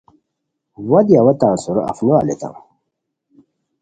[0.89, 2.55] وا دی ا وا تان سورو اف نو الیتام